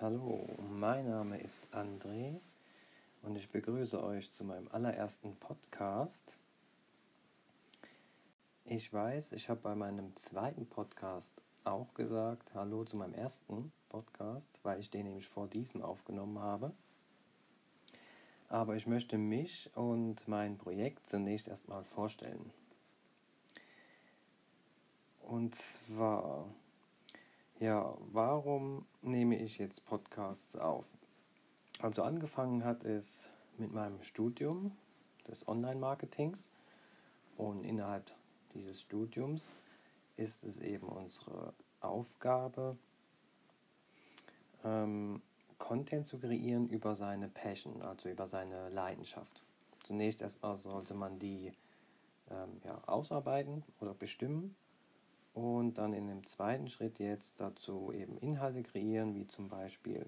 Hallo, 0.00 0.46
mein 0.70 1.08
Name 1.08 1.40
ist 1.40 1.62
André 1.72 2.40
und 3.22 3.36
ich 3.36 3.48
begrüße 3.48 4.02
euch 4.02 4.30
zu 4.32 4.44
meinem 4.44 4.68
allerersten 4.70 5.36
Podcast. 5.36 6.36
Ich 8.66 8.92
weiß, 8.92 9.32
ich 9.32 9.48
habe 9.48 9.60
bei 9.62 9.74
meinem 9.74 10.14
zweiten 10.14 10.66
Podcast 10.66 11.40
auch 11.64 11.94
gesagt, 11.94 12.54
hallo 12.54 12.84
zu 12.84 12.98
meinem 12.98 13.14
ersten 13.14 13.72
Podcast, 13.88 14.50
weil 14.62 14.78
ich 14.80 14.90
den 14.90 15.06
nämlich 15.06 15.26
vor 15.26 15.48
diesem 15.48 15.80
aufgenommen 15.80 16.38
habe. 16.38 16.74
Aber 18.54 18.76
ich 18.76 18.86
möchte 18.86 19.18
mich 19.18 19.68
und 19.74 20.28
mein 20.28 20.58
Projekt 20.58 21.08
zunächst 21.08 21.48
erstmal 21.48 21.82
vorstellen. 21.82 22.52
Und 25.22 25.56
zwar 25.56 26.46
ja, 27.58 27.96
warum 28.12 28.86
nehme 29.02 29.36
ich 29.40 29.58
jetzt 29.58 29.84
Podcasts 29.86 30.54
auf? 30.54 30.86
Also 31.80 32.04
angefangen 32.04 32.64
hat 32.64 32.84
es 32.84 33.28
mit 33.58 33.72
meinem 33.72 34.00
Studium 34.02 34.70
des 35.26 35.48
Online-Marketings 35.48 36.48
und 37.36 37.64
innerhalb 37.64 38.08
dieses 38.54 38.80
Studiums 38.80 39.56
ist 40.16 40.44
es 40.44 40.60
eben 40.60 40.86
unsere 40.86 41.54
Aufgabe, 41.80 42.76
ähm, 44.62 45.20
Content 45.64 46.06
zu 46.06 46.18
kreieren 46.18 46.68
über 46.68 46.94
seine 46.94 47.26
Passion, 47.26 47.80
also 47.80 48.10
über 48.10 48.26
seine 48.26 48.68
Leidenschaft. 48.68 49.42
Zunächst 49.82 50.20
erstmal 50.20 50.56
sollte 50.56 50.92
man 50.92 51.18
die 51.18 51.52
ähm, 52.30 52.60
ja, 52.64 52.82
ausarbeiten 52.86 53.64
oder 53.80 53.94
bestimmen 53.94 54.54
und 55.32 55.78
dann 55.78 55.94
in 55.94 56.06
dem 56.06 56.26
zweiten 56.26 56.68
Schritt 56.68 56.98
jetzt 56.98 57.40
dazu 57.40 57.92
eben 57.94 58.18
Inhalte 58.18 58.62
kreieren, 58.62 59.14
wie 59.14 59.26
zum 59.26 59.48
Beispiel 59.48 60.04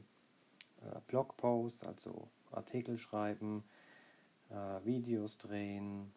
äh, 0.82 1.00
Blogposts, 1.06 1.84
also 1.84 2.28
Artikel 2.50 2.98
schreiben, 2.98 3.64
äh, 4.50 4.84
Videos 4.84 5.38
drehen, 5.38 6.12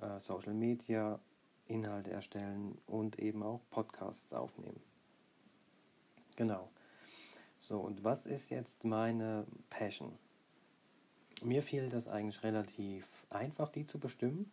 äh, 0.00 0.20
Social 0.20 0.54
Media 0.54 1.18
Inhalte 1.66 2.12
erstellen 2.12 2.78
und 2.86 3.18
eben 3.18 3.42
auch 3.42 3.62
Podcasts 3.68 4.32
aufnehmen. 4.32 4.80
Genau. 6.36 6.70
So, 7.66 7.80
und 7.80 8.04
was 8.04 8.26
ist 8.26 8.50
jetzt 8.50 8.84
meine 8.84 9.44
Passion? 9.70 10.16
Mir 11.42 11.64
fiel 11.64 11.88
das 11.88 12.06
eigentlich 12.06 12.44
relativ 12.44 13.04
einfach, 13.28 13.70
die 13.70 13.84
zu 13.84 13.98
bestimmen. 13.98 14.52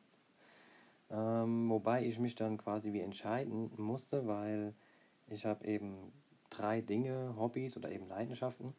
Ähm, 1.11 1.69
wobei 1.69 2.03
ich 2.03 2.17
mich 2.17 2.33
dann 2.33 2.57
quasi 2.57 2.91
wie 2.91 3.01
entscheiden 3.01 3.69
musste, 3.77 4.25
weil 4.25 4.73
ich 5.27 5.45
habe 5.45 5.63
eben 5.67 6.11
drei 6.49 6.81
Dinge, 6.81 7.35
Hobbys 7.37 7.77
oder 7.77 7.91
eben 7.91 8.07
Leidenschaften. 8.07 8.73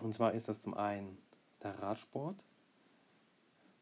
Und 0.00 0.14
zwar 0.14 0.32
ist 0.32 0.48
das 0.48 0.62
zum 0.62 0.72
einen 0.72 1.18
der 1.62 1.78
Radsport 1.78 2.42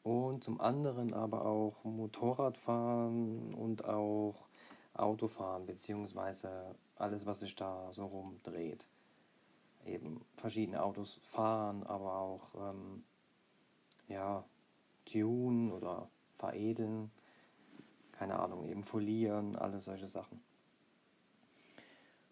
und 0.02 0.42
zum 0.42 0.60
anderen 0.60 1.14
aber 1.14 1.46
auch 1.46 1.84
Motorradfahren 1.84 3.54
und 3.54 3.84
auch 3.84 4.48
Autofahren, 4.94 5.64
beziehungsweise 5.64 6.74
alles, 6.96 7.24
was 7.24 7.38
sich 7.38 7.54
da 7.54 7.92
so 7.92 8.04
rumdreht. 8.04 8.88
Eben 9.88 10.24
verschiedene 10.36 10.82
Autos 10.82 11.20
fahren, 11.22 11.82
aber 11.84 12.18
auch 12.18 12.70
ähm, 12.70 13.04
ja, 14.08 14.44
tun 15.04 15.72
oder 15.72 16.08
veredeln 16.34 17.10
keine 18.18 18.40
Ahnung, 18.40 18.66
eben 18.68 18.82
folieren, 18.82 19.54
alle 19.54 19.78
solche 19.78 20.08
Sachen. 20.08 20.42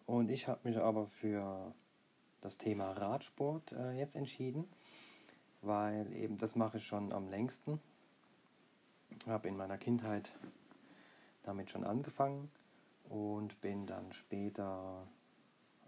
Und 0.05 0.29
ich 0.29 0.47
habe 0.47 0.67
mich 0.67 0.77
aber 0.77 1.07
für 1.07 1.73
das 2.41 2.57
Thema 2.57 2.91
Radsport 2.91 3.71
äh, 3.71 3.93
jetzt 3.93 4.15
entschieden, 4.15 4.67
weil 5.61 6.11
eben 6.13 6.37
das 6.37 6.55
mache 6.55 6.77
ich 6.77 6.85
schon 6.85 7.13
am 7.13 7.29
längsten. 7.29 7.79
Habe 9.27 9.47
in 9.47 9.55
meiner 9.55 9.77
Kindheit 9.77 10.33
damit 11.43 11.69
schon 11.69 11.85
angefangen 11.85 12.51
und 13.07 13.59
bin 13.61 13.87
dann 13.87 14.11
später 14.11 15.07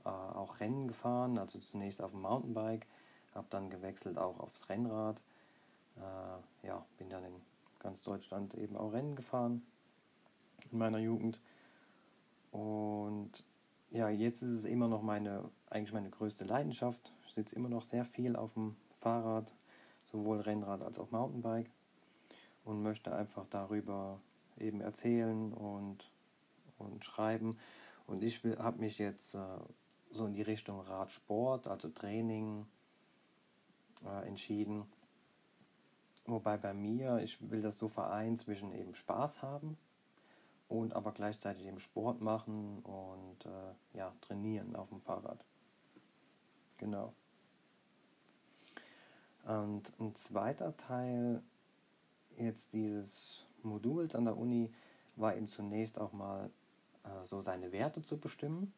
äh, 0.05 0.09
auch 0.09 0.59
Rennen 0.59 0.87
gefahren, 0.87 1.37
also 1.37 1.59
zunächst 1.59 2.01
auf 2.01 2.11
dem 2.11 2.21
Mountainbike, 2.21 2.87
habe 3.33 3.47
dann 3.49 3.69
gewechselt 3.69 4.17
auch 4.17 4.39
aufs 4.39 4.69
Rennrad. 4.69 5.21
Äh, 5.97 6.67
ja, 6.67 6.85
bin 6.97 7.09
dann 7.09 7.23
in 7.23 7.41
ganz 7.79 8.01
Deutschland 8.01 8.53
eben 8.55 8.75
auch 8.75 8.93
Rennen 8.93 9.15
gefahren 9.15 9.61
in 10.71 10.77
meiner 10.77 10.99
Jugend. 10.99 11.39
Und 12.51 13.31
ja, 13.91 14.09
jetzt 14.09 14.41
ist 14.41 14.51
es 14.51 14.65
immer 14.65 14.87
noch 14.87 15.01
meine, 15.01 15.49
eigentlich 15.69 15.93
meine 15.93 16.09
größte 16.09 16.45
Leidenschaft. 16.45 17.11
Ich 17.25 17.33
sitze 17.33 17.55
immer 17.55 17.69
noch 17.69 17.83
sehr 17.83 18.05
viel 18.05 18.35
auf 18.35 18.53
dem 18.53 18.75
Fahrrad, 18.99 19.51
sowohl 20.05 20.41
Rennrad 20.41 20.83
als 20.83 20.99
auch 20.99 21.11
Mountainbike 21.11 21.69
und 22.65 22.81
möchte 22.83 23.15
einfach 23.15 23.45
darüber 23.49 24.19
eben 24.57 24.81
erzählen 24.81 25.53
und, 25.53 26.11
und 26.77 27.05
schreiben. 27.05 27.57
Und 28.07 28.23
ich 28.23 28.43
habe 28.43 28.79
mich 28.79 28.97
jetzt 28.97 29.35
äh, 29.35 29.39
so 30.11 30.25
in 30.25 30.33
die 30.33 30.41
Richtung 30.41 30.79
Radsport, 30.81 31.67
also 31.67 31.89
Training, 31.89 32.65
äh, 34.05 34.27
entschieden. 34.27 34.85
Wobei 36.25 36.57
bei 36.57 36.73
mir, 36.73 37.19
ich 37.19 37.49
will 37.49 37.61
das 37.61 37.77
so 37.77 37.87
vereinen 37.87 38.37
zwischen 38.37 38.71
eben 38.71 38.93
Spaß 38.93 39.41
haben 39.41 39.77
und 40.67 40.93
aber 40.93 41.11
gleichzeitig 41.11 41.65
eben 41.65 41.79
Sport 41.79 42.21
machen 42.21 42.79
und 42.83 43.45
äh, 43.45 43.97
ja, 43.97 44.13
trainieren 44.21 44.75
auf 44.75 44.89
dem 44.89 45.01
Fahrrad. 45.01 45.43
Genau. 46.77 47.13
Und 49.43 49.91
ein 49.99 50.15
zweiter 50.15 50.77
Teil 50.77 51.41
jetzt 52.37 52.73
dieses 52.73 53.45
Moduls 53.63 54.15
an 54.15 54.25
der 54.25 54.37
Uni 54.37 54.71
war 55.15 55.35
eben 55.35 55.47
zunächst 55.47 55.99
auch 55.99 56.13
mal 56.13 56.51
äh, 57.03 57.25
so 57.25 57.41
seine 57.41 57.71
Werte 57.71 58.01
zu 58.01 58.17
bestimmen 58.19 58.73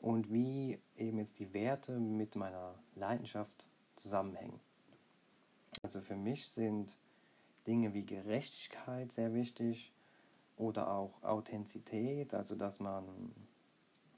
und 0.00 0.32
wie 0.32 0.78
eben 0.96 1.18
jetzt 1.18 1.38
die 1.38 1.52
Werte 1.52 1.98
mit 1.98 2.36
meiner 2.36 2.74
Leidenschaft 2.94 3.66
zusammenhängen. 3.96 4.60
Also 5.82 6.00
für 6.00 6.16
mich 6.16 6.48
sind 6.48 6.96
Dinge 7.66 7.94
wie 7.94 8.04
Gerechtigkeit 8.04 9.12
sehr 9.12 9.34
wichtig, 9.34 9.92
oder 10.60 10.90
auch 10.90 11.22
Authentizität, 11.22 12.34
also 12.34 12.54
dass 12.54 12.80
man 12.80 13.34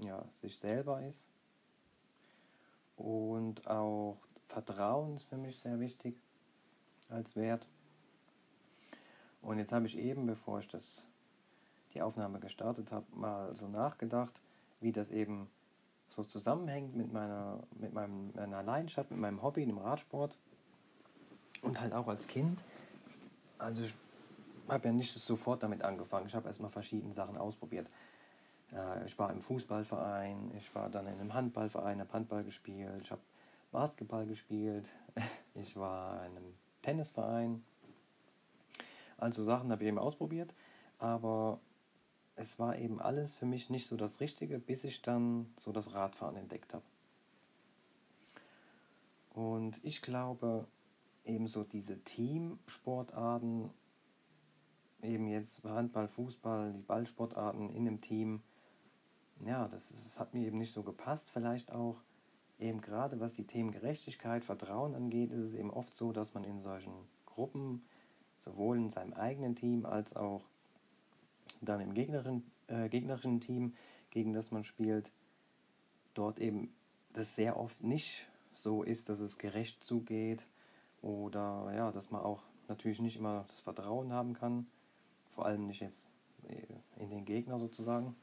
ja, 0.01 0.25
sich 0.31 0.59
selber 0.59 1.01
ist. 1.07 1.29
Und 2.97 3.67
auch 3.69 4.19
Vertrauen 4.43 5.17
ist 5.17 5.25
für 5.25 5.37
mich 5.37 5.59
sehr 5.61 5.79
wichtig 5.79 6.21
als 7.09 7.37
Wert. 7.37 7.69
Und 9.41 9.59
jetzt 9.59 9.73
habe 9.73 9.87
ich 9.87 9.97
eben, 9.97 10.27
bevor 10.27 10.59
ich 10.59 10.69
das, 10.69 11.07
die 11.95 12.03
Aufnahme 12.03 12.41
gestartet 12.41 12.91
habe, 12.91 13.07
mal 13.15 13.55
so 13.55 13.69
nachgedacht, 13.69 14.41
wie 14.81 14.93
das 14.93 15.11
eben 15.11 15.49
so 16.13 16.25
zusammenhängt 16.25 16.95
mit 16.95 17.13
meiner, 17.13 17.63
mit 17.79 17.93
meinem, 17.93 18.33
meiner 18.35 18.63
Leidenschaft, 18.63 19.11
mit 19.11 19.21
meinem 19.21 19.43
Hobby, 19.43 19.65
dem 19.65 19.79
Radsport 19.79 20.37
und 21.63 21.81
halt 21.81 21.93
auch 21.93 22.09
als 22.09 22.27
Kind. 22.27 22.63
Also 23.59 23.83
ich 23.83 23.95
habe 24.69 24.89
ja 24.89 24.93
nicht 24.93 25.13
sofort 25.13 25.63
damit 25.63 25.83
angefangen. 25.83 26.27
Ich 26.27 26.35
habe 26.35 26.49
erstmal 26.49 26.71
verschiedene 26.71 27.13
Sachen 27.13 27.37
ausprobiert. 27.37 27.89
Äh, 28.73 29.07
ich 29.07 29.19
war 29.19 29.31
im 29.31 29.41
Fußballverein, 29.41 30.53
ich 30.57 30.75
war 30.75 30.91
dann 30.91 31.07
in 31.07 31.21
einem 31.21 31.35
Handballverein, 31.35 32.01
habe 32.01 32.13
Handball 32.13 32.45
gespielt, 32.45 33.03
ich 33.03 33.11
habe 33.11 33.23
Basketball 33.71 34.27
gespielt, 34.27 34.93
ich 35.55 35.77
war 35.77 36.25
in 36.27 36.37
einem 36.37 36.55
Tennisverein. 36.83 37.65
Also 39.17 39.45
Sachen 39.45 39.71
habe 39.71 39.83
ich 39.83 39.89
eben 39.89 39.99
ausprobiert, 39.99 40.53
aber 40.99 41.61
es 42.43 42.59
war 42.59 42.77
eben 42.77 43.01
alles 43.01 43.35
für 43.35 43.47
mich 43.47 43.71
nicht 43.71 43.87
so 43.87 43.97
das 43.97 44.19
Richtige, 44.21 44.59
bis 44.59 44.83
ich 44.83 45.01
dann 45.01 45.47
so 45.61 45.71
das 45.71 45.95
Radfahren 45.95 46.37
entdeckt 46.37 46.75
habe. 46.75 46.85
Und 49.31 49.81
ich 49.85 50.03
glaube, 50.03 50.67
ebenso 51.25 51.63
diese 51.63 52.03
Teamsportarten 52.03 53.71
eben 55.03 55.29
jetzt 55.29 55.63
Handball, 55.65 56.09
Fußball, 56.09 56.73
die 56.73 56.83
Ballsportarten 56.83 57.71
in 57.71 57.87
einem 57.87 58.01
Team, 58.01 58.43
ja, 59.47 59.69
das, 59.69 59.91
das 59.91 60.19
hat 60.19 60.35
mir 60.35 60.47
eben 60.47 60.59
nicht 60.59 60.73
so 60.73 60.83
gepasst. 60.83 61.31
Vielleicht 61.31 61.71
auch 61.73 62.03
eben 62.59 62.81
gerade 62.81 63.21
was 63.21 63.35
die 63.35 63.47
Themen 63.47 63.71
Gerechtigkeit, 63.71 64.45
Vertrauen 64.45 64.95
angeht, 64.95 65.31
ist 65.31 65.41
es 65.41 65.55
eben 65.55 65.71
oft 65.71 65.95
so, 65.95 66.13
dass 66.13 66.35
man 66.35 66.45
in 66.45 66.61
solchen 66.61 66.93
Gruppen, 67.25 67.85
sowohl 68.37 68.77
in 68.77 68.91
seinem 68.91 69.13
eigenen 69.13 69.55
Team 69.55 69.87
als 69.87 70.15
auch 70.15 70.52
dann 71.63 71.81
im 71.81 71.95
gegnerischen, 71.95 72.51
äh, 72.67 72.89
gegnerischen 72.89 73.41
Team, 73.41 73.75
gegen 74.11 74.33
das 74.33 74.51
man 74.51 74.65
spielt, 74.65 75.11
dort 76.15 76.39
eben 76.39 76.75
das 77.13 77.35
sehr 77.35 77.57
oft 77.59 77.83
nicht 77.83 78.27
so 78.53 78.83
ist, 78.83 79.09
dass 79.09 79.21
es 79.21 79.39
gerecht 79.39 79.83
zugeht 79.85 80.47
Oder 81.01 81.73
ja, 81.75 81.91
dass 81.91 82.11
man 82.11 82.23
auch 82.23 82.43
natürlich 82.69 83.01
nicht 83.01 83.17
immer 83.17 83.45
das 83.49 83.61
Vertrauen 83.61 84.13
haben 84.13 84.35
kann, 84.35 84.67
vor 85.31 85.47
allem 85.47 85.67
nicht 85.67 85.81
jetzt 85.81 86.11
in 86.97 87.11
den 87.11 87.25
Gegner 87.25 87.59
sozusagen. 87.59 88.15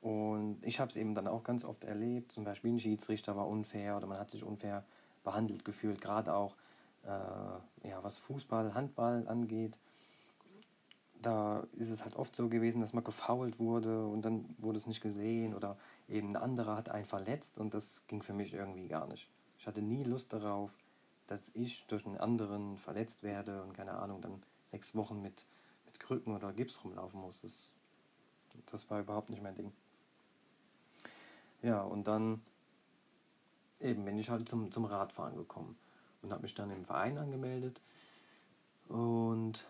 Und 0.00 0.58
ich 0.62 0.78
habe 0.78 0.90
es 0.90 0.96
eben 0.96 1.14
dann 1.14 1.26
auch 1.26 1.42
ganz 1.42 1.64
oft 1.64 1.84
erlebt, 1.84 2.32
zum 2.32 2.44
Beispiel 2.44 2.72
ein 2.72 2.78
Schiedsrichter 2.78 3.36
war 3.36 3.48
unfair 3.48 3.96
oder 3.96 4.06
man 4.06 4.18
hat 4.18 4.30
sich 4.30 4.44
unfair 4.44 4.84
behandelt 5.24 5.64
gefühlt, 5.64 6.00
gerade 6.00 6.34
auch 6.34 6.54
äh, 7.04 7.88
ja, 7.88 8.02
was 8.02 8.18
Fußball, 8.18 8.74
Handball 8.74 9.26
angeht. 9.26 9.78
Da 11.20 11.66
ist 11.76 11.90
es 11.90 12.04
halt 12.04 12.14
oft 12.14 12.36
so 12.36 12.48
gewesen, 12.48 12.80
dass 12.80 12.92
man 12.92 13.02
gefault 13.02 13.58
wurde 13.58 14.06
und 14.06 14.22
dann 14.22 14.54
wurde 14.58 14.78
es 14.78 14.86
nicht 14.86 15.00
gesehen 15.00 15.54
oder 15.54 15.76
eben 16.08 16.30
ein 16.30 16.36
anderer 16.36 16.76
hat 16.76 16.90
einen 16.90 17.06
verletzt 17.06 17.58
und 17.58 17.74
das 17.74 18.06
ging 18.06 18.22
für 18.22 18.32
mich 18.32 18.54
irgendwie 18.54 18.86
gar 18.86 19.06
nicht. 19.08 19.28
Ich 19.58 19.66
hatte 19.66 19.82
nie 19.82 20.04
Lust 20.04 20.32
darauf, 20.32 20.78
dass 21.26 21.50
ich 21.54 21.86
durch 21.86 22.06
einen 22.06 22.18
anderen 22.18 22.78
verletzt 22.78 23.22
werde 23.22 23.62
und 23.62 23.74
keine 23.74 23.92
Ahnung, 23.92 24.20
dann 24.20 24.42
sechs 24.66 24.94
Wochen 24.94 25.20
mit, 25.20 25.44
mit 25.86 25.98
Krücken 25.98 26.34
oder 26.34 26.52
Gips 26.52 26.84
rumlaufen 26.84 27.20
muss. 27.20 27.40
Das, 27.42 27.72
das 28.66 28.88
war 28.90 29.00
überhaupt 29.00 29.30
nicht 29.30 29.42
mein 29.42 29.54
Ding. 29.54 29.72
Ja, 31.62 31.82
und 31.82 32.06
dann 32.06 32.40
eben 33.80 34.04
bin 34.04 34.18
ich 34.18 34.30
halt 34.30 34.48
zum, 34.48 34.70
zum 34.70 34.84
Radfahren 34.84 35.36
gekommen 35.36 35.76
und 36.22 36.32
habe 36.32 36.42
mich 36.42 36.54
dann 36.54 36.70
im 36.70 36.84
Verein 36.84 37.18
angemeldet. 37.18 37.80
Und 38.88 39.66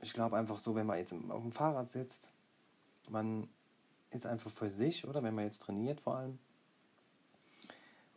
ich 0.00 0.12
glaube 0.12 0.36
einfach 0.36 0.58
so, 0.58 0.74
wenn 0.74 0.86
man 0.86 0.98
jetzt 0.98 1.12
auf 1.12 1.42
dem 1.42 1.52
Fahrrad 1.52 1.90
sitzt, 1.90 2.30
man 3.08 3.48
ist 4.10 4.26
einfach 4.26 4.50
für 4.50 4.70
sich, 4.70 5.06
oder 5.06 5.22
wenn 5.22 5.34
man 5.34 5.44
jetzt 5.44 5.60
trainiert 5.60 6.00
vor 6.00 6.16
allem. 6.16 6.38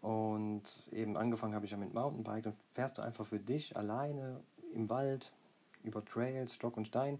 Und 0.01 0.63
eben 0.91 1.15
angefangen 1.15 1.55
habe 1.55 1.65
ich 1.65 1.71
ja 1.71 1.77
mit 1.77 1.93
Mountainbike, 1.93 2.43
dann 2.43 2.55
fährst 2.73 2.97
du 2.97 3.01
einfach 3.01 3.25
für 3.25 3.39
dich 3.39 3.77
alleine 3.77 4.41
im 4.73 4.89
Wald, 4.89 5.31
über 5.83 6.03
Trails, 6.03 6.53
Stock 6.53 6.77
und 6.77 6.87
Stein. 6.87 7.19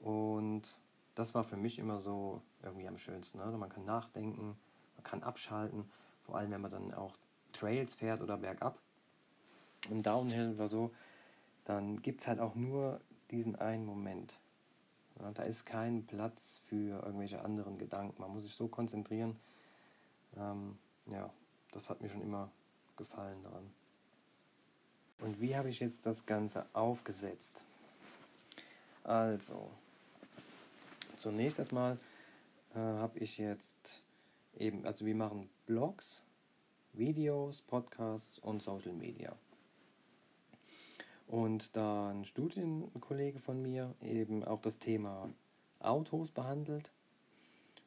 Und 0.00 0.78
das 1.14 1.34
war 1.34 1.44
für 1.44 1.56
mich 1.56 1.78
immer 1.78 2.00
so 2.00 2.40
irgendwie 2.62 2.88
am 2.88 2.98
schönsten. 2.98 3.40
Also 3.40 3.58
man 3.58 3.68
kann 3.68 3.84
nachdenken, 3.84 4.56
man 4.96 5.04
kann 5.04 5.22
abschalten, 5.22 5.90
vor 6.22 6.36
allem 6.36 6.50
wenn 6.50 6.60
man 6.60 6.70
dann 6.70 6.94
auch 6.94 7.16
Trails 7.52 7.94
fährt 7.94 8.22
oder 8.22 8.36
bergab. 8.36 8.78
Im 9.90 10.02
Downhill 10.02 10.54
oder 10.54 10.68
so, 10.68 10.92
dann 11.64 12.00
gibt 12.02 12.20
es 12.20 12.28
halt 12.28 12.40
auch 12.40 12.54
nur 12.54 13.00
diesen 13.30 13.56
einen 13.56 13.84
Moment. 13.84 14.38
Ja, 15.20 15.30
da 15.32 15.42
ist 15.42 15.64
kein 15.64 16.06
Platz 16.06 16.60
für 16.66 17.02
irgendwelche 17.04 17.44
anderen 17.44 17.78
Gedanken. 17.78 18.20
Man 18.20 18.32
muss 18.32 18.44
sich 18.44 18.54
so 18.54 18.68
konzentrieren. 18.68 19.36
Ähm, 20.36 20.78
ja, 21.06 21.30
das 21.72 21.90
hat 21.90 22.00
mir 22.00 22.08
schon 22.08 22.22
immer 22.22 22.50
gefallen 22.96 23.42
daran. 23.42 23.70
Und 25.20 25.40
wie 25.40 25.56
habe 25.56 25.68
ich 25.68 25.80
jetzt 25.80 26.06
das 26.06 26.26
Ganze 26.26 26.66
aufgesetzt? 26.72 27.64
Also, 29.02 29.70
zunächst 31.16 31.58
erstmal 31.58 31.98
äh, 32.74 32.78
habe 32.78 33.18
ich 33.18 33.38
jetzt 33.38 34.02
eben, 34.56 34.84
also 34.84 35.04
wir 35.06 35.14
machen 35.14 35.48
Blogs, 35.66 36.22
Videos, 36.92 37.62
Podcasts 37.62 38.38
und 38.38 38.62
Social 38.62 38.92
Media. 38.92 39.34
Und 41.28 41.76
da 41.76 42.10
ein 42.10 42.24
Studienkollege 42.24 43.38
von 43.38 43.60
mir 43.62 43.94
eben 44.02 44.42
auch 44.44 44.60
das 44.60 44.78
Thema 44.78 45.28
Autos 45.78 46.30
behandelt 46.30 46.90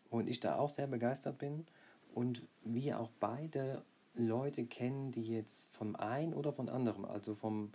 und 0.10 0.30
ich 0.30 0.40
da 0.40 0.58
auch 0.58 0.70
sehr 0.70 0.88
begeistert 0.88 1.40
bin 1.40 1.66
und 2.14 2.44
wir 2.64 3.00
auch 3.00 3.10
beide 3.20 3.84
Leute 4.14 4.66
kennen, 4.66 5.12
die 5.12 5.24
jetzt 5.24 5.74
vom 5.74 5.96
einen 5.96 6.34
oder 6.34 6.54
von 6.54 6.70
anderem, 6.70 7.04
also 7.04 7.34
vom, 7.34 7.72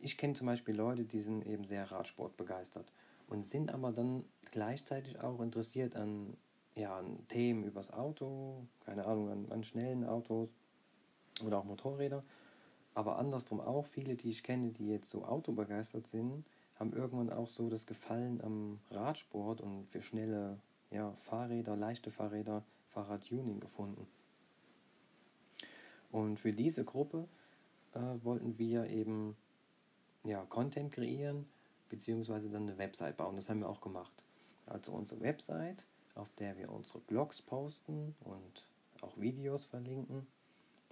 ich 0.00 0.16
kenne 0.16 0.34
zum 0.34 0.46
Beispiel 0.46 0.74
Leute, 0.74 1.04
die 1.04 1.20
sind 1.20 1.46
eben 1.46 1.64
sehr 1.64 1.90
Radsport 1.92 2.36
begeistert 2.36 2.90
und 3.28 3.44
sind 3.44 3.72
aber 3.72 3.92
dann 3.92 4.24
gleichzeitig 4.50 5.20
auch 5.20 5.40
interessiert 5.40 5.94
an 5.94 6.36
ja, 6.74 6.98
an 6.98 7.26
Themen 7.28 7.64
übers 7.64 7.92
Auto, 7.92 8.66
keine 8.84 9.04
Ahnung, 9.04 9.30
an, 9.30 9.52
an 9.52 9.64
schnellen 9.64 10.04
Autos 10.04 10.48
oder 11.44 11.58
auch 11.58 11.64
Motorräder. 11.64 12.22
Aber 12.94 13.18
andersrum 13.18 13.60
auch, 13.60 13.86
viele, 13.86 14.16
die 14.16 14.30
ich 14.30 14.42
kenne, 14.42 14.70
die 14.70 14.88
jetzt 14.88 15.10
so 15.10 15.24
autobegeistert 15.24 16.06
sind, 16.06 16.44
haben 16.76 16.92
irgendwann 16.92 17.30
auch 17.30 17.48
so 17.48 17.68
das 17.68 17.86
Gefallen 17.86 18.40
am 18.40 18.80
Radsport 18.90 19.60
und 19.60 19.86
für 19.86 20.02
schnelle 20.02 20.58
ja, 20.90 21.12
Fahrräder, 21.20 21.76
leichte 21.76 22.10
Fahrräder, 22.10 22.64
Fahrradtuning 22.88 23.60
gefunden. 23.60 24.06
Und 26.10 26.40
für 26.40 26.52
diese 26.52 26.84
Gruppe 26.84 27.28
äh, 27.94 28.00
wollten 28.24 28.58
wir 28.58 28.86
eben 28.86 29.36
ja, 30.24 30.44
Content 30.46 30.92
kreieren, 30.92 31.46
beziehungsweise 31.88 32.48
dann 32.48 32.62
eine 32.62 32.78
Website 32.78 33.16
bauen. 33.16 33.36
Das 33.36 33.48
haben 33.48 33.60
wir 33.60 33.68
auch 33.68 33.80
gemacht. 33.80 34.24
Also 34.66 34.92
unsere 34.92 35.20
Website 35.20 35.86
auf 36.14 36.32
der 36.34 36.56
wir 36.58 36.70
unsere 36.70 36.98
Blogs 37.00 37.42
posten 37.42 38.14
und 38.20 38.66
auch 39.00 39.16
Videos 39.18 39.64
verlinken. 39.64 40.26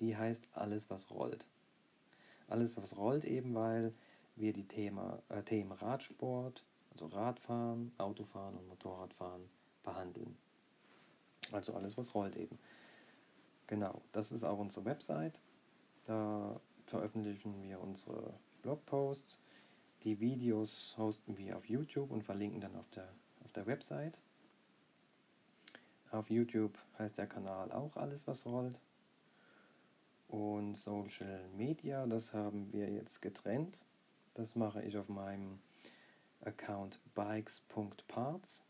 Die 0.00 0.16
heißt 0.16 0.48
Alles, 0.52 0.90
was 0.90 1.10
rollt. 1.10 1.46
Alles, 2.48 2.76
was 2.76 2.96
rollt 2.96 3.24
eben, 3.24 3.54
weil 3.54 3.92
wir 4.36 4.52
die 4.52 4.66
Thema, 4.66 5.22
äh, 5.28 5.42
Themen 5.42 5.72
Radsport, 5.72 6.64
also 6.92 7.06
Radfahren, 7.06 7.92
Autofahren 7.98 8.56
und 8.56 8.68
Motorradfahren 8.68 9.42
behandeln. 9.82 10.36
Also 11.52 11.74
alles, 11.74 11.96
was 11.96 12.14
rollt 12.14 12.36
eben. 12.36 12.58
Genau, 13.66 14.00
das 14.12 14.32
ist 14.32 14.44
auch 14.44 14.58
unsere 14.58 14.84
Website. 14.84 15.40
Da 16.06 16.58
veröffentlichen 16.86 17.62
wir 17.62 17.80
unsere 17.80 18.34
Blogposts. 18.62 19.38
Die 20.04 20.20
Videos 20.20 20.94
hosten 20.96 21.36
wir 21.36 21.56
auf 21.56 21.68
YouTube 21.68 22.10
und 22.10 22.22
verlinken 22.22 22.60
dann 22.60 22.76
auf 22.76 22.88
der, 22.90 23.08
auf 23.44 23.52
der 23.52 23.66
Website. 23.66 24.18
Auf 26.10 26.30
YouTube 26.30 26.78
heißt 26.98 27.18
der 27.18 27.26
Kanal 27.26 27.70
auch 27.72 27.96
alles, 27.96 28.26
was 28.26 28.46
rollt. 28.46 28.80
Und 30.28 30.76
Social 30.76 31.48
Media, 31.56 32.06
das 32.06 32.34
haben 32.34 32.72
wir 32.72 32.90
jetzt 32.90 33.22
getrennt. 33.22 33.82
Das 34.34 34.54
mache 34.54 34.82
ich 34.82 34.96
auf 34.98 35.08
meinem 35.08 35.58
Account 36.42 37.00
bikes.parts. 37.14 38.62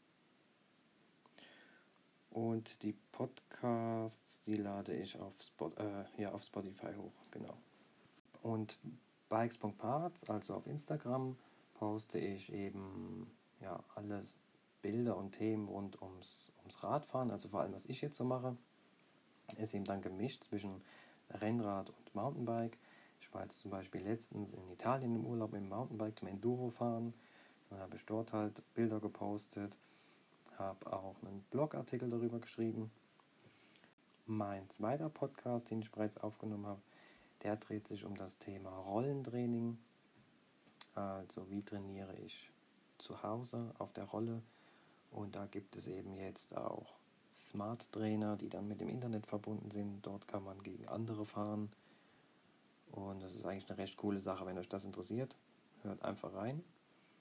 Und 2.31 2.83
die 2.83 2.95
Podcasts, 3.11 4.41
die 4.43 4.55
lade 4.55 4.95
ich 4.95 5.19
auf, 5.19 5.35
Spot, 5.43 5.73
äh, 5.77 6.05
ja, 6.17 6.31
auf 6.33 6.43
Spotify 6.43 6.95
hoch, 6.97 7.13
genau. 7.33 7.57
Und 8.43 8.79
bikes.parts, 9.29 10.31
also 10.31 10.55
auf 10.55 10.67
Instagram, 10.67 11.37
poste 11.75 12.19
ich 12.19 12.53
eben 12.53 13.31
ja, 13.61 13.83
alles 13.95 14.37
Bilder 14.83 15.17
und 15.17 15.33
Themen 15.33 15.69
rund 15.69 16.01
ums, 16.01 16.53
ums 16.61 16.83
Radfahren, 16.83 17.31
also 17.31 17.49
vor 17.49 17.61
allem 17.61 17.73
was 17.73 17.87
ich 17.87 18.01
jetzt 18.01 18.17
so 18.17 18.25
mache, 18.25 18.57
ist 19.57 19.75
eben 19.75 19.85
dann 19.85 20.03
gemischt 20.03 20.45
zwischen 20.45 20.83
Rennrad 21.31 21.91
und 21.91 22.15
Mountainbike. 22.15 22.79
Ich 23.21 23.33
war 23.35 23.43
jetzt 23.43 23.61
zum 23.61 23.71
Beispiel 23.71 24.03
letztens 24.03 24.53
in 24.53 24.69
Italien 24.71 25.15
im 25.17 25.27
Urlaub 25.27 25.53
mit 25.53 25.61
dem 25.61 25.69
Mountainbike 25.69 26.19
zum 26.19 26.29
Enduro 26.29 26.71
fahren. 26.71 27.15
Dann 27.71 27.81
habe 27.81 27.97
ich 27.97 28.07
dort 28.07 28.33
halt 28.33 28.63
Bilder 28.75 29.01
gepostet, 29.01 29.77
habe 30.57 30.93
auch 30.93 31.17
einen 31.23 31.45
Blogartikel 31.51 32.09
darüber 32.09 32.39
geschrieben. 32.39 32.91
Mein 34.27 34.69
zweiter 34.71 35.09
Podcast, 35.09 35.71
den 35.71 35.81
ich 35.81 35.91
bereits 35.91 36.19
aufgenommen 36.19 36.67
habe, 36.67 36.81
der 37.43 37.57
dreht 37.57 37.87
sich 37.89 38.05
um 38.05 38.17
das 38.17 38.39
Thema 38.39 38.71
Rollentraining. 38.71 39.79
Also 40.95 41.49
wie 41.51 41.63
trainiere 41.63 42.17
ich 42.17 42.51
zu 42.99 43.23
Hause 43.23 43.75
auf 43.79 43.93
der 43.93 44.05
Rolle 44.05 44.43
und 45.11 45.37
da 45.37 45.47
gibt 45.47 45.77
es 45.77 45.87
eben 45.87 46.15
jetzt 46.15 46.57
auch 46.57 46.97
Smart 47.39 47.91
Trainer, 47.93 48.37
die 48.37 48.49
dann 48.49 48.67
mit 48.67 48.81
dem 48.81 48.89
Internet 48.89 49.27
verbunden 49.27 49.71
sind. 49.71 50.05
Dort 50.05 50.27
kann 50.27 50.45
man 50.45 50.63
gegen 50.63 50.89
andere 50.89 51.25
fahren. 51.25 51.71
Und 52.91 53.23
das 53.23 53.35
ist 53.35 53.45
eigentlich 53.45 53.69
eine 53.71 53.79
recht 53.79 53.97
coole 53.97 54.21
Sache, 54.21 54.45
wenn 54.47 54.59
euch 54.59 54.69
das 54.69 54.85
interessiert. 54.85 55.37
Hört 55.83 56.03
einfach 56.03 56.35
rein. 56.35 56.65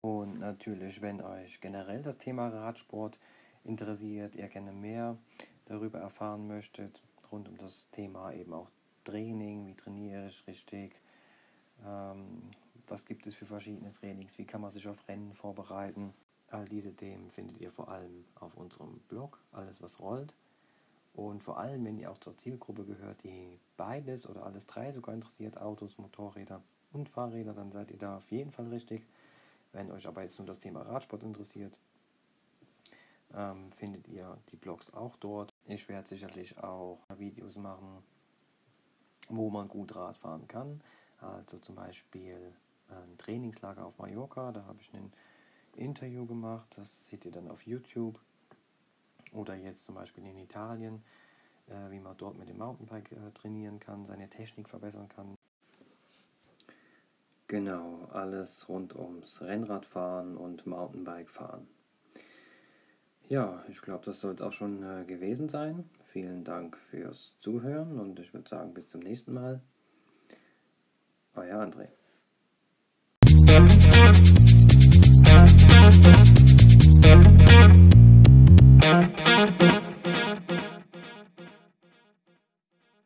Und 0.02 0.40
natürlich, 0.40 1.02
wenn 1.02 1.22
euch 1.22 1.62
generell 1.62 2.02
das 2.02 2.18
Thema 2.18 2.48
Radsport 2.50 3.20
interessiert, 3.64 4.36
ihr 4.36 4.48
gerne 4.48 4.72
mehr 4.72 5.18
darüber 5.66 6.00
erfahren 6.00 6.48
möchtet, 6.48 7.02
rund 7.32 7.50
um 7.50 7.58
das 7.58 7.90
Thema 7.92 8.34
eben 8.34 8.54
auch 8.54 8.70
Training, 9.04 9.68
wie 9.68 9.76
trainiere 9.76 10.28
ich 10.28 10.46
richtig, 10.48 11.00
ähm, 11.86 12.52
was 12.88 13.06
gibt 13.06 13.28
es 13.28 13.36
für 13.36 13.46
verschiedene 13.46 13.92
Trainings, 13.92 14.38
wie 14.38 14.46
kann 14.46 14.62
man 14.62 14.72
sich 14.72 14.88
auf 14.88 15.08
Rennen 15.08 15.34
vorbereiten, 15.34 16.14
All 16.50 16.66
diese 16.66 16.96
Themen 16.96 17.30
findet 17.30 17.60
ihr 17.60 17.72
vor 17.72 17.89
allem 17.89 18.25
auf 18.36 18.56
unserem 18.56 19.00
Blog, 19.10 19.39
alles 19.51 19.82
was 19.82 20.00
rollt. 20.00 20.34
Und 21.13 21.44
vor 21.44 21.58
allem, 21.58 21.84
wenn 21.84 21.98
ihr 21.98 22.12
auch 22.12 22.20
zur 22.20 22.38
Zielgruppe 22.38 22.86
gehört, 22.86 23.24
die 23.24 23.60
beides 23.75 24.27
oder 24.27 24.46
alles 24.46 24.66
drei 24.66 24.92
sogar 24.92 25.16
interessiert, 25.16 25.58
Autos, 25.58 25.98
Motorräder 25.98 26.62
und 26.94 27.10
Fahrräder, 27.10 27.54
dann 27.54 27.72
seid 27.72 27.92
ihr 27.92 27.98
da 27.98 28.18
auf 28.18 28.32
jeden 28.32 28.51
Fall 28.51 28.68
richtig. 28.68 29.06
Wenn 29.74 29.92
euch 29.92 30.08
aber 30.08 30.22
jetzt 30.24 30.38
nur 30.38 30.48
das 30.48 30.60
Thema 30.60 30.84
Radsport 30.84 31.24
interessiert, 31.24 31.75
ähm, 33.34 33.72
findet 33.72 34.08
ihr 34.08 34.38
die 34.51 34.56
Blogs 34.56 34.94
auch 34.94 35.16
dort. 35.18 35.54
Ich 35.66 35.89
werde 35.89 36.08
sicherlich 36.08 36.58
auch 36.60 37.00
Videos 37.18 37.56
machen 37.56 38.04
wo 39.30 39.50
man 39.50 39.68
gut 39.68 39.96
Rad 39.96 40.18
fahren 40.18 40.48
kann. 40.48 40.82
Also 41.20 41.60
zum 41.60 41.75
Beispiel 41.75 42.54
ein 42.89 43.18
Trainingslager 43.18 43.86
auf 43.86 43.98
Mallorca, 43.98 44.51
da 44.51 44.66
habe 44.66 44.80
ich 44.82 44.94
ein 44.94 45.12
Interview 45.77 46.25
gemacht, 46.25 46.67
das 46.77 47.07
seht 47.07 47.25
ihr 47.25 47.31
dann 47.31 47.50
auf 47.50 47.65
YouTube. 47.65 48.19
Oder 49.34 49.55
jetzt 49.55 49.84
zum 49.84 49.96
Beispiel 49.96 50.25
in 50.25 50.38
Italien, 50.38 51.03
äh, 51.67 51.91
wie 51.91 52.00
man 52.00 52.15
dort 52.17 52.38
mit 52.38 52.50
dem 52.50 52.57
Mountainbike 52.57 53.12
äh, 53.12 53.31
trainieren 53.34 53.79
kann, 53.79 54.05
seine 54.05 54.29
Technik 54.29 54.69
verbessern 54.69 55.10
kann. 55.10 55.36
Genau, 57.48 58.05
alles 58.12 58.67
rund 58.67 58.93
ums 58.96 59.41
Rennradfahren 59.41 60.36
und 60.36 60.65
Mountainbike-Fahren. 60.65 61.67
Ja, 63.29 63.63
ich 63.69 63.81
glaube, 63.81 64.05
das 64.05 64.19
soll 64.19 64.34
es 64.34 64.41
auch 64.41 64.53
schon 64.53 64.84
äh, 64.84 65.05
gewesen 65.05 65.50
sein. 65.50 65.89
Vielen 66.05 66.43
Dank 66.43 66.77
fürs 66.77 67.38
Zuhören 67.39 68.00
und 68.00 68.19
ich 68.19 68.34
würde 68.34 68.50
sagen, 68.50 68.74
bis 68.74 68.89
zum 68.89 69.01
nächsten 69.01 69.34
Mal. 69.34 69.62
Euer 71.36 71.62
André. 71.62 71.89